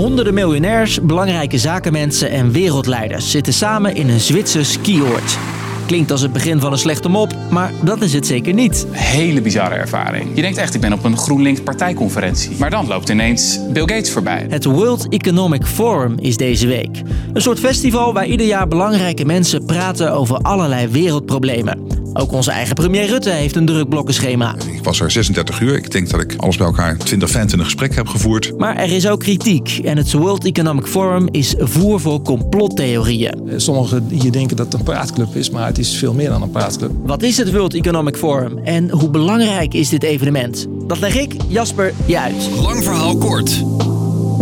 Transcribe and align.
Honderden 0.00 0.34
miljonairs, 0.34 1.00
belangrijke 1.00 1.58
zakenmensen 1.58 2.30
en 2.30 2.52
wereldleiders 2.52 3.30
zitten 3.30 3.52
samen 3.52 3.94
in 3.94 4.08
een 4.08 4.20
Zwitsers 4.20 4.72
skioord. 4.72 5.38
Klinkt 5.86 6.10
als 6.10 6.20
het 6.20 6.32
begin 6.32 6.60
van 6.60 6.72
een 6.72 6.78
slechte 6.78 7.08
mop, 7.08 7.34
maar 7.50 7.72
dat 7.82 8.02
is 8.02 8.12
het 8.12 8.26
zeker 8.26 8.54
niet. 8.54 8.86
Hele 8.90 9.40
bizarre 9.40 9.74
ervaring. 9.74 10.30
Je 10.34 10.42
denkt 10.42 10.58
echt, 10.58 10.74
ik 10.74 10.80
ben 10.80 10.92
op 10.92 11.04
een 11.04 11.16
GroenLinks 11.16 11.60
partijconferentie. 11.60 12.56
Maar 12.58 12.70
dan 12.70 12.86
loopt 12.86 13.08
ineens 13.08 13.58
Bill 13.72 13.86
Gates 13.86 14.10
voorbij. 14.10 14.46
Het 14.48 14.64
World 14.64 15.08
Economic 15.08 15.66
Forum 15.66 16.14
is 16.18 16.36
deze 16.36 16.66
week. 16.66 17.02
Een 17.32 17.42
soort 17.42 17.58
festival 17.58 18.12
waar 18.12 18.26
ieder 18.26 18.46
jaar 18.46 18.68
belangrijke 18.68 19.24
mensen 19.24 19.64
praten 19.64 20.12
over 20.12 20.36
allerlei 20.36 20.88
wereldproblemen. 20.88 21.99
Ook 22.12 22.32
onze 22.32 22.50
eigen 22.50 22.74
premier 22.74 23.06
Rutte 23.06 23.30
heeft 23.30 23.56
een 23.56 23.66
druk 23.66 23.88
blokkenschema. 23.88 24.54
Ik 24.72 24.84
was 24.84 25.00
er 25.00 25.10
36 25.10 25.60
uur. 25.60 25.76
Ik 25.76 25.90
denk 25.90 26.10
dat 26.10 26.20
ik 26.20 26.34
alles 26.36 26.56
bij 26.56 26.66
elkaar 26.66 26.96
20, 26.96 27.30
25 27.30 27.68
gesprekken 27.68 27.98
heb 27.98 28.08
gevoerd. 28.08 28.58
Maar 28.58 28.76
er 28.76 28.92
is 28.92 29.08
ook 29.08 29.20
kritiek. 29.20 29.80
En 29.84 29.96
het 29.96 30.12
World 30.12 30.44
Economic 30.44 30.86
Forum 30.86 31.28
is 31.30 31.54
voer 31.58 32.00
voor 32.00 32.22
complottheorieën. 32.22 33.48
Eh, 33.48 33.54
sommigen 33.56 34.06
hier 34.08 34.32
denken 34.32 34.56
dat 34.56 34.66
het 34.66 34.74
een 34.74 34.82
praatclub 34.82 35.34
is, 35.34 35.50
maar 35.50 35.66
het 35.66 35.78
is 35.78 35.96
veel 35.96 36.14
meer 36.14 36.28
dan 36.28 36.42
een 36.42 36.50
praatclub. 36.50 36.90
Wat 37.02 37.22
is 37.22 37.36
het 37.36 37.52
World 37.52 37.74
Economic 37.74 38.16
Forum 38.16 38.58
en 38.58 38.90
hoe 38.90 39.10
belangrijk 39.10 39.74
is 39.74 39.88
dit 39.88 40.02
evenement? 40.02 40.66
Dat 40.86 40.98
leg 40.98 41.16
ik, 41.16 41.34
Jasper, 41.48 41.92
je 42.06 42.18
uit. 42.18 42.48
Lang 42.62 42.84
verhaal 42.84 43.16
kort. 43.16 43.62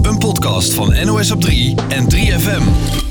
Een 0.02 0.18
podcast 0.18 0.74
van 0.74 0.94
NOS 1.04 1.30
op 1.30 1.40
3 1.40 1.74
en 1.88 2.06
3FM. 2.14 3.07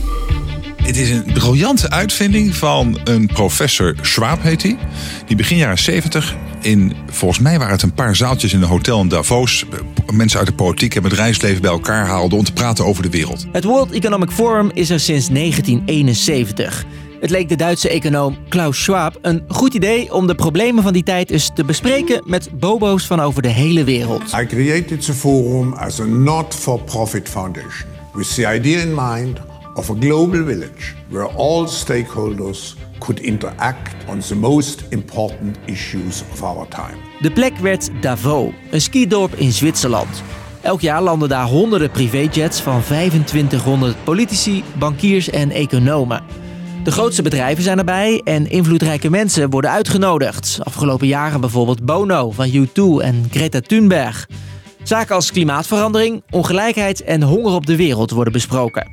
Het 0.87 0.97
is 0.97 1.09
een 1.09 1.23
briljante 1.33 1.89
uitvinding 1.89 2.55
van 2.55 2.99
een 3.03 3.25
professor 3.25 3.95
Schwab 4.01 4.41
heet 4.41 4.63
hij. 4.63 4.77
Die 5.25 5.35
begin 5.35 5.57
jaren 5.57 5.77
70 5.77 6.35
in, 6.61 6.93
volgens 7.09 7.39
mij 7.39 7.57
waren 7.57 7.73
het 7.73 7.81
een 7.81 7.93
paar 7.93 8.15
zaaltjes 8.15 8.53
in 8.53 8.61
een 8.61 8.67
hotel 8.67 9.01
in 9.01 9.07
Davos. 9.07 9.65
Mensen 10.13 10.39
uit 10.39 10.47
de 10.47 10.53
politiek 10.53 10.95
en 10.95 11.01
bedrijfsleven 11.01 11.61
bij 11.61 11.71
elkaar 11.71 12.05
haalde 12.05 12.35
om 12.35 12.43
te 12.43 12.53
praten 12.53 12.85
over 12.85 13.03
de 13.03 13.09
wereld. 13.09 13.45
Het 13.51 13.63
World 13.63 13.91
Economic 13.91 14.31
Forum 14.31 14.71
is 14.73 14.89
er 14.89 14.99
sinds 14.99 15.27
1971. 15.27 16.85
Het 17.19 17.29
leek 17.29 17.49
de 17.49 17.55
Duitse 17.55 17.89
econoom 17.89 18.37
Klaus 18.49 18.83
Schwab 18.83 19.17
een 19.21 19.43
goed 19.47 19.73
idee 19.73 20.13
om 20.13 20.27
de 20.27 20.35
problemen 20.35 20.83
van 20.83 20.93
die 20.93 21.03
tijd 21.03 21.31
eens 21.31 21.51
te 21.53 21.63
bespreken 21.63 22.21
met 22.25 22.49
bobo's 22.59 23.05
van 23.05 23.19
over 23.19 23.41
de 23.41 23.47
hele 23.47 23.83
wereld. 23.83 24.23
I 24.41 24.45
created 24.45 25.05
the 25.05 25.13
forum 25.13 25.73
as 25.73 25.99
a 25.99 26.05
not-for-profit 26.05 27.29
foundation 27.29 27.89
with 28.13 28.35
the 28.35 28.53
idea 28.53 28.79
in 28.79 28.93
mind 28.95 29.39
of 29.77 29.89
a 29.89 29.95
global 29.99 30.45
village 30.45 30.95
where 31.09 31.27
all 31.35 31.67
stakeholders 31.67 32.75
could 32.99 33.19
interact 33.19 33.95
on 34.07 34.19
the 34.19 34.35
most 34.35 34.83
important 34.89 35.57
issues 35.65 36.23
of 36.31 36.43
our 36.43 36.67
time. 36.67 36.97
De 37.19 37.31
plek 37.31 37.57
werd 37.57 37.89
Davos, 38.01 38.51
een 38.71 38.81
skidorp 38.81 39.33
in 39.35 39.51
Zwitserland. 39.51 40.23
Elk 40.61 40.81
jaar 40.81 41.01
landen 41.01 41.29
daar 41.29 41.45
honderden 41.45 41.91
privéjets 41.91 42.61
van 42.61 42.81
2500 42.81 44.03
politici, 44.03 44.63
bankiers 44.77 45.29
en 45.29 45.51
economen. 45.51 46.23
De 46.83 46.91
grootste 46.91 47.21
bedrijven 47.21 47.63
zijn 47.63 47.77
erbij 47.77 48.21
en 48.23 48.49
invloedrijke 48.49 49.09
mensen 49.09 49.49
worden 49.49 49.71
uitgenodigd. 49.71 50.59
Afgelopen 50.63 51.07
jaren 51.07 51.41
bijvoorbeeld 51.41 51.85
Bono 51.85 52.31
van 52.31 52.49
U2 52.49 53.03
en 53.03 53.27
Greta 53.31 53.59
Thunberg. 53.59 54.27
Zaken 54.83 55.15
als 55.15 55.31
klimaatverandering, 55.31 56.23
ongelijkheid 56.29 57.03
en 57.03 57.21
honger 57.21 57.51
op 57.51 57.65
de 57.65 57.75
wereld 57.75 58.11
worden 58.11 58.33
besproken. 58.33 58.91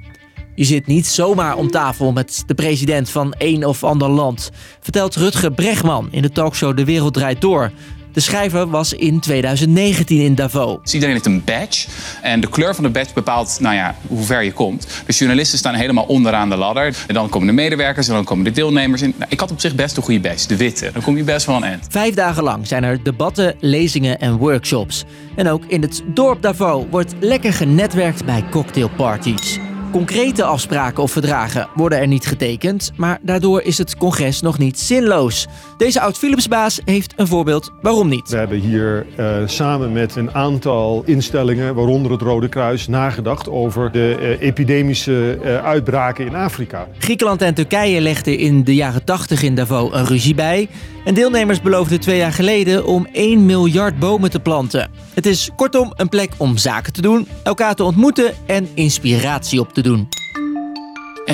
Je 0.54 0.64
zit 0.64 0.86
niet 0.86 1.06
zomaar 1.06 1.56
om 1.56 1.70
tafel 1.70 2.12
met 2.12 2.42
de 2.46 2.54
president 2.54 3.10
van 3.10 3.34
een 3.38 3.66
of 3.66 3.84
ander 3.84 4.08
land, 4.08 4.50
vertelt 4.80 5.16
Rutger 5.16 5.52
Bregman 5.52 6.08
in 6.10 6.22
de 6.22 6.30
talkshow 6.30 6.76
De 6.76 6.84
Wereld 6.84 7.14
Draait 7.14 7.40
Door. 7.40 7.70
De 8.12 8.20
schrijver 8.20 8.70
was 8.70 8.92
in 8.92 9.20
2019 9.20 10.20
in 10.20 10.34
Davos. 10.34 10.78
Dus 10.82 10.94
iedereen 10.94 11.14
heeft 11.14 11.26
een 11.26 11.42
badge. 11.44 11.88
En 12.22 12.40
de 12.40 12.48
kleur 12.48 12.74
van 12.74 12.84
de 12.84 12.90
badge 12.90 13.14
bepaalt 13.14 13.56
nou 13.60 13.74
ja, 13.74 13.94
hoe 14.06 14.24
ver 14.24 14.42
je 14.42 14.52
komt. 14.52 14.86
De 15.06 15.12
journalisten 15.12 15.58
staan 15.58 15.74
helemaal 15.74 16.04
onderaan 16.04 16.50
de 16.50 16.56
ladder. 16.56 16.96
En 17.06 17.14
dan 17.14 17.28
komen 17.28 17.46
de 17.46 17.52
medewerkers 17.52 18.08
en 18.08 18.14
dan 18.14 18.24
komen 18.24 18.44
de 18.44 18.50
deelnemers 18.50 19.02
in. 19.02 19.14
Nou, 19.16 19.30
ik 19.30 19.40
had 19.40 19.50
op 19.50 19.60
zich 19.60 19.74
best 19.74 19.96
een 19.96 20.02
goede 20.02 20.20
badge, 20.20 20.48
de 20.48 20.56
witte. 20.56 20.90
Dan 20.92 21.02
kom 21.02 21.16
je 21.16 21.24
best 21.24 21.46
wel 21.46 21.56
een 21.56 21.64
eind. 21.64 21.86
Vijf 21.88 22.14
dagen 22.14 22.42
lang 22.42 22.66
zijn 22.66 22.84
er 22.84 23.02
debatten, 23.02 23.54
lezingen 23.60 24.20
en 24.20 24.36
workshops. 24.36 25.04
En 25.36 25.48
ook 25.48 25.64
in 25.66 25.82
het 25.82 26.02
dorp 26.06 26.42
Davos 26.42 26.84
wordt 26.90 27.14
lekker 27.20 27.52
genetwerkt 27.52 28.24
bij 28.24 28.44
cocktailparties. 28.50 29.58
Concrete 29.94 30.44
afspraken 30.44 31.02
of 31.02 31.12
verdragen 31.12 31.68
worden 31.74 31.98
er 31.98 32.06
niet 32.06 32.26
getekend, 32.26 32.92
maar 32.96 33.18
daardoor 33.22 33.62
is 33.62 33.78
het 33.78 33.96
congres 33.96 34.40
nog 34.40 34.58
niet 34.58 34.78
zinloos. 34.78 35.46
Deze 35.76 36.00
oud-Philipsbaas 36.00 36.80
heeft 36.84 37.13
een 37.16 37.26
voorbeeld 37.26 37.72
waarom 37.80 38.08
niet. 38.08 38.30
We 38.30 38.36
hebben 38.36 38.58
hier 38.58 39.06
uh, 39.18 39.36
samen 39.46 39.92
met 39.92 40.16
een 40.16 40.34
aantal 40.34 41.02
instellingen, 41.06 41.74
waaronder 41.74 42.12
het 42.12 42.22
Rode 42.22 42.48
Kruis, 42.48 42.88
nagedacht 42.88 43.48
over 43.48 43.92
de 43.92 44.16
uh, 44.20 44.48
epidemische 44.48 45.38
uh, 45.42 45.64
uitbraken 45.64 46.26
in 46.26 46.34
Afrika. 46.34 46.88
Griekenland 46.98 47.42
en 47.42 47.54
Turkije 47.54 48.00
legden 48.00 48.38
in 48.38 48.64
de 48.64 48.74
jaren 48.74 49.04
80 49.04 49.42
in 49.42 49.54
Davos 49.54 49.92
een 49.92 50.06
ruzie 50.06 50.34
bij. 50.34 50.68
En 51.04 51.14
deelnemers 51.14 51.60
beloofden 51.60 52.00
twee 52.00 52.16
jaar 52.16 52.32
geleden 52.32 52.86
om 52.86 53.06
1 53.12 53.46
miljard 53.46 53.98
bomen 53.98 54.30
te 54.30 54.40
planten. 54.40 54.90
Het 55.14 55.26
is 55.26 55.50
kortom 55.56 55.92
een 55.96 56.08
plek 56.08 56.30
om 56.36 56.56
zaken 56.56 56.92
te 56.92 57.02
doen, 57.02 57.28
elkaar 57.42 57.74
te 57.74 57.84
ontmoeten 57.84 58.32
en 58.46 58.68
inspiratie 58.74 59.60
op 59.60 59.72
te 59.72 59.82
doen. 59.82 60.23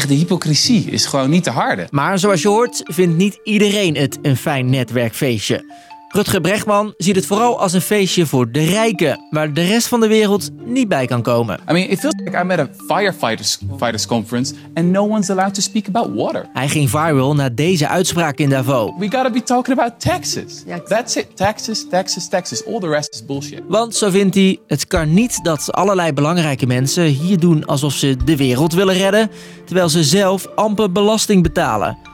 De 0.06 0.14
hypocrisie 0.14 0.90
is 0.90 1.06
gewoon 1.06 1.30
niet 1.30 1.44
te 1.44 1.50
harde. 1.50 1.86
Maar 1.90 2.18
zoals 2.18 2.42
je 2.42 2.48
hoort, 2.48 2.80
vindt 2.84 3.16
niet 3.16 3.40
iedereen 3.44 3.96
het 3.96 4.18
een 4.22 4.36
fijn 4.36 4.70
netwerkfeestje. 4.70 5.64
Rutger 6.12 6.40
Bregman 6.40 6.94
ziet 6.96 7.16
het 7.16 7.26
vooral 7.26 7.60
als 7.60 7.72
een 7.72 7.80
feestje 7.80 8.26
voor 8.26 8.52
de 8.52 8.64
rijken, 8.64 9.26
waar 9.30 9.52
de 9.52 9.62
rest 9.62 9.88
van 9.88 10.00
de 10.00 10.08
wereld 10.08 10.50
niet 10.64 10.88
bij 10.88 11.06
kan 11.06 11.22
komen. 11.22 11.60
I 11.68 11.72
mean, 11.72 11.88
it 11.88 11.98
feels 11.98 12.14
like 12.24 12.38
I'm 12.40 12.50
at 12.50 12.58
a 12.58 12.68
firefighters 12.86 13.58
fighters 13.76 14.06
conference 14.06 14.54
and 14.74 14.86
no 14.86 15.08
one's 15.08 15.30
allowed 15.30 15.54
to 15.54 15.60
speak 15.60 15.86
about 15.88 16.14
water. 16.14 16.48
Hij 16.52 16.68
ging 16.68 16.90
viral 16.90 17.34
na 17.34 17.48
deze 17.48 17.88
uitspraak 17.88 18.38
in 18.38 18.48
Davos. 18.48 18.90
We 18.98 19.10
gotta 19.10 19.30
be 19.30 19.42
talking 19.42 19.78
about 19.78 20.00
taxes. 20.00 20.64
That's 20.84 21.16
it. 21.16 21.36
Taxes, 21.36 21.86
taxes, 21.88 22.28
taxes. 22.28 22.66
All 22.66 22.80
the 22.80 22.88
rest 22.88 23.14
is 23.14 23.26
bullshit. 23.26 23.62
Want 23.68 23.94
zo 23.94 24.10
vindt 24.10 24.34
hij, 24.34 24.58
het 24.66 24.86
kan 24.86 25.14
niet 25.14 25.38
dat 25.42 25.72
allerlei 25.72 26.12
belangrijke 26.12 26.66
mensen 26.66 27.04
hier 27.04 27.38
doen 27.38 27.64
alsof 27.64 27.92
ze 27.92 28.16
de 28.24 28.36
wereld 28.36 28.72
willen 28.72 28.94
redden, 28.94 29.30
terwijl 29.64 29.88
ze 29.88 30.04
zelf 30.04 30.46
amper 30.54 30.92
belasting 30.92 31.42
betalen. 31.42 32.09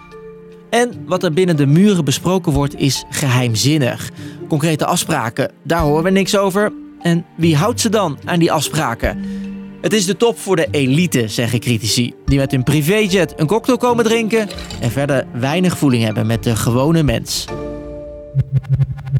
En 0.76 1.04
wat 1.06 1.22
er 1.22 1.32
binnen 1.32 1.56
de 1.56 1.66
muren 1.66 2.04
besproken 2.04 2.52
wordt 2.52 2.76
is 2.76 3.04
geheimzinnig. 3.10 4.10
Concrete 4.48 4.86
afspraken, 4.86 5.50
daar 5.62 5.80
horen 5.80 6.04
we 6.04 6.10
niks 6.10 6.36
over. 6.36 6.72
En 7.00 7.24
wie 7.36 7.56
houdt 7.56 7.80
ze 7.80 7.88
dan 7.88 8.18
aan 8.24 8.38
die 8.38 8.52
afspraken? 8.52 9.24
Het 9.80 9.92
is 9.92 10.06
de 10.06 10.16
top 10.16 10.38
voor 10.38 10.56
de 10.56 10.68
elite, 10.70 11.28
zeggen 11.28 11.60
critici, 11.60 12.14
die 12.24 12.38
met 12.38 12.50
hun 12.50 12.62
privéjet 12.62 13.32
een 13.36 13.46
cocktail 13.46 13.78
komen 13.78 14.04
drinken 14.04 14.48
en 14.80 14.90
verder 14.90 15.26
weinig 15.32 15.78
voeling 15.78 16.04
hebben 16.04 16.26
met 16.26 16.42
de 16.42 16.56
gewone 16.56 17.02
mens. 17.02 17.44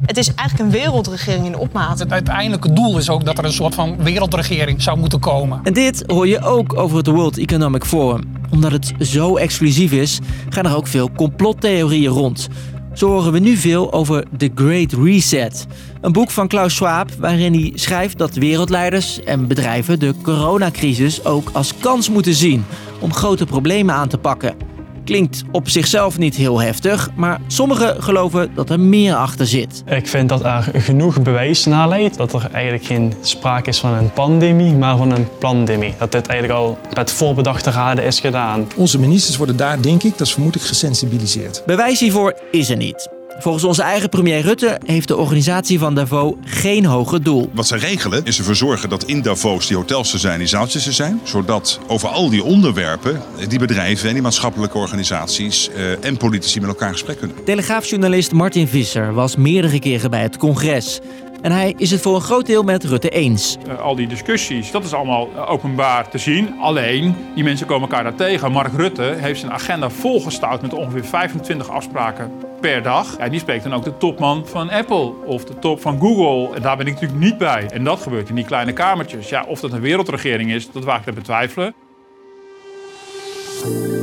Het 0.06 0.16
is 0.16 0.34
eigenlijk 0.34 0.58
een 0.58 0.80
wereldregering 0.80 1.46
in 1.46 1.56
opmaat. 1.56 1.98
Het 1.98 2.12
uiteindelijke 2.12 2.72
doel 2.72 2.98
is 2.98 3.10
ook 3.10 3.24
dat 3.24 3.38
er 3.38 3.44
een 3.44 3.52
soort 3.52 3.74
van 3.74 3.96
wereldregering 4.02 4.82
zou 4.82 4.98
moeten 4.98 5.20
komen. 5.20 5.60
En 5.62 5.72
dit 5.72 6.04
hoor 6.06 6.28
je 6.28 6.42
ook 6.42 6.78
over 6.78 6.96
het 6.96 7.06
World 7.06 7.38
Economic 7.38 7.84
Forum. 7.84 8.22
Omdat 8.50 8.72
het 8.72 8.92
zo 8.98 9.36
exclusief 9.36 9.92
is, 9.92 10.18
gaan 10.48 10.66
er 10.66 10.76
ook 10.76 10.86
veel 10.86 11.10
complottheorieën 11.12 12.10
rond. 12.10 12.48
Zo 12.92 13.08
horen 13.08 13.32
we 13.32 13.38
nu 13.38 13.56
veel 13.56 13.92
over 13.92 14.24
The 14.36 14.50
Great 14.54 14.92
Reset. 14.92 15.66
Een 16.00 16.12
boek 16.12 16.30
van 16.30 16.48
Klaus 16.48 16.74
Schwab 16.74 17.10
waarin 17.18 17.52
hij 17.52 17.72
schrijft 17.74 18.18
dat 18.18 18.34
wereldleiders 18.34 19.20
en 19.24 19.46
bedrijven 19.46 19.98
de 19.98 20.14
coronacrisis 20.22 21.24
ook 21.24 21.50
als 21.52 21.74
kans 21.78 22.10
moeten 22.10 22.34
zien 22.34 22.64
om 23.00 23.12
grote 23.12 23.46
problemen 23.46 23.94
aan 23.94 24.08
te 24.08 24.18
pakken. 24.18 24.65
Klinkt 25.06 25.42
op 25.52 25.68
zichzelf 25.68 26.18
niet 26.18 26.34
heel 26.34 26.60
heftig, 26.60 27.10
maar 27.14 27.40
sommigen 27.46 28.02
geloven 28.02 28.50
dat 28.54 28.70
er 28.70 28.80
meer 28.80 29.14
achter 29.14 29.46
zit. 29.46 29.82
Ik 29.86 30.08
vind 30.08 30.28
dat 30.28 30.44
er 30.44 30.70
genoeg 30.74 31.22
bewijs 31.22 31.64
naar 31.64 31.88
leidt 31.88 32.16
dat 32.16 32.32
er 32.32 32.48
eigenlijk 32.52 32.84
geen 32.84 33.12
sprake 33.20 33.68
is 33.68 33.78
van 33.78 33.92
een 33.92 34.12
pandemie, 34.12 34.72
maar 34.72 34.96
van 34.96 35.10
een 35.10 35.28
plandemie. 35.38 35.94
Dat 35.98 36.12
dit 36.12 36.26
eigenlijk 36.26 36.60
al 36.60 36.78
met 36.94 37.12
voorbedachte 37.12 37.70
raden 37.70 38.04
is 38.04 38.20
gedaan. 38.20 38.66
Onze 38.76 38.98
ministers 38.98 39.36
worden 39.36 39.56
daar, 39.56 39.82
denk 39.82 40.02
ik, 40.02 40.18
dat 40.18 40.26
is 40.26 40.32
vermoed 40.32 40.54
ik, 40.54 40.62
gesensibiliseerd. 40.62 41.62
Bewijs 41.66 42.00
hiervoor 42.00 42.38
is 42.50 42.70
er 42.70 42.76
niet. 42.76 43.15
Volgens 43.38 43.64
onze 43.64 43.82
eigen 43.82 44.08
premier 44.08 44.40
Rutte 44.40 44.80
heeft 44.84 45.08
de 45.08 45.16
organisatie 45.16 45.78
van 45.78 45.94
Davos 45.94 46.34
geen 46.44 46.84
hoger 46.84 47.22
doel. 47.22 47.50
Wat 47.52 47.66
ze 47.66 47.76
regelen 47.76 48.24
is 48.24 48.38
ervoor 48.38 48.54
zorgen 48.54 48.88
dat 48.88 49.04
in 49.04 49.22
Davos 49.22 49.66
die 49.66 49.76
hotels 49.76 50.12
er 50.12 50.18
zijn, 50.18 50.38
die 50.38 50.48
zaaltjes 50.48 50.86
er 50.86 50.92
zijn. 50.92 51.20
Zodat 51.22 51.80
over 51.86 52.08
al 52.08 52.30
die 52.30 52.44
onderwerpen 52.44 53.22
die 53.48 53.58
bedrijven 53.58 54.08
en 54.08 54.14
die 54.14 54.22
maatschappelijke 54.22 54.78
organisaties 54.78 55.70
uh, 55.76 56.04
en 56.04 56.16
politici 56.16 56.60
met 56.60 56.68
elkaar 56.68 56.88
in 56.88 56.94
gesprek 56.94 57.18
kunnen. 57.18 57.44
Telegraafjournalist 57.44 58.32
Martin 58.32 58.68
Visser 58.68 59.14
was 59.14 59.36
meerdere 59.36 59.78
keren 59.78 60.10
bij 60.10 60.22
het 60.22 60.36
congres. 60.36 61.00
En 61.42 61.52
hij 61.52 61.74
is 61.76 61.90
het 61.90 62.00
voor 62.00 62.14
een 62.14 62.20
groot 62.20 62.46
deel 62.46 62.62
met 62.62 62.84
Rutte 62.84 63.08
eens. 63.08 63.56
Uh, 63.68 63.80
al 63.80 63.94
die 63.94 64.06
discussies, 64.06 64.70
dat 64.70 64.84
is 64.84 64.92
allemaal 64.92 65.46
openbaar 65.48 66.08
te 66.08 66.18
zien. 66.18 66.54
Alleen, 66.60 67.14
die 67.34 67.44
mensen 67.44 67.66
komen 67.66 67.88
elkaar 67.88 68.02
daar 68.02 68.14
tegen. 68.14 68.52
Mark 68.52 68.72
Rutte 68.76 69.14
heeft 69.18 69.40
zijn 69.40 69.52
agenda 69.52 69.90
volgestouwd 69.90 70.62
met 70.62 70.74
ongeveer 70.74 71.04
25 71.04 71.70
afspraken 71.70 72.30
per 72.66 72.82
dag. 72.82 73.16
Ja, 73.18 73.28
die 73.28 73.40
spreekt 73.40 73.64
dan 73.64 73.74
ook 73.74 73.84
de 73.84 73.96
topman 73.96 74.46
van 74.46 74.70
Apple 74.70 75.12
of 75.24 75.44
de 75.44 75.58
top 75.58 75.80
van 75.80 76.00
Google. 76.00 76.54
En 76.54 76.62
daar 76.62 76.76
ben 76.76 76.86
ik 76.86 76.92
natuurlijk 76.92 77.20
niet 77.20 77.38
bij. 77.38 77.66
En 77.70 77.84
dat 77.84 78.00
gebeurt 78.00 78.28
in 78.28 78.34
die 78.34 78.44
kleine 78.44 78.72
kamertjes. 78.72 79.28
Ja, 79.28 79.44
of 79.48 79.60
dat 79.60 79.72
een 79.72 79.80
wereldregering 79.80 80.52
is, 80.52 80.70
dat 80.70 80.84
waag 80.84 80.98
ik 80.98 81.04
te 81.04 81.12
betwijfelen. 81.12 81.74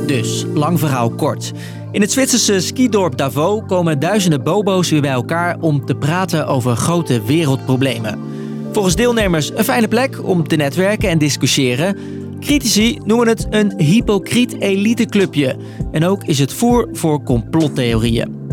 Dus, 0.06 0.44
lang 0.54 0.78
verhaal 0.78 1.10
kort. 1.10 1.52
In 1.92 2.00
het 2.00 2.12
Zwitserse 2.12 2.60
skidorp 2.60 3.16
Davos 3.16 3.62
komen 3.66 3.98
duizenden 3.98 4.42
bobo's 4.42 4.90
weer 4.90 5.00
bij 5.00 5.10
elkaar 5.10 5.56
om 5.60 5.86
te 5.86 5.94
praten 5.94 6.46
over 6.46 6.76
grote 6.76 7.22
wereldproblemen. 7.22 8.18
Volgens 8.72 8.96
deelnemers 8.96 9.50
een 9.54 9.64
fijne 9.64 9.88
plek 9.88 10.24
om 10.24 10.48
te 10.48 10.56
netwerken 10.56 11.08
en 11.08 11.18
discussiëren. 11.18 11.96
Critici 12.40 12.98
noemen 13.04 13.28
het 13.28 13.46
een 13.50 13.80
hypocriet 13.80 14.60
eliteclubje. 14.60 15.56
En 15.92 16.04
ook 16.04 16.24
is 16.24 16.38
het 16.38 16.52
voer 16.52 16.88
voor 16.92 17.22
complottheorieën. 17.22 18.43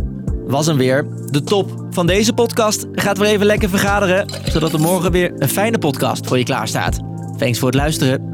Was 0.52 0.66
hem 0.66 0.78
weer. 0.78 1.08
De 1.26 1.44
top 1.44 1.86
van 1.90 2.08
deze 2.08 2.34
podcast 2.34 2.86
gaat 2.92 3.18
weer 3.18 3.30
even 3.30 3.46
lekker 3.46 3.70
vergaderen, 3.70 4.30
zodat 4.46 4.74
er 4.74 4.80
morgen 4.80 5.12
weer 5.12 5.34
een 5.38 5.50
fijne 5.50 5.78
podcast 5.78 6.28
voor 6.28 6.38
je 6.38 6.44
klaar 6.44 6.68
staat. 6.68 7.00
Thanks 7.38 7.60
voor 7.60 7.68
het 7.68 7.78
luisteren. 7.78 8.34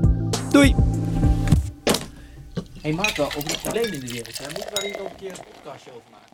Doei! 0.51 0.75
Hey 2.81 2.91
Marco, 2.91 3.23
over 3.23 3.43
het 3.43 3.61
probleem 3.61 3.93
in 3.93 3.99
de 3.99 4.07
wereld. 4.07 4.39
Moeten 4.39 4.73
we 4.73 4.85
hier 4.85 4.97
nog 4.97 5.09
een 5.09 5.15
keer 5.15 5.29
een 5.29 5.45
podcastje 5.53 5.91
over 5.91 6.03
maken? 6.11 6.26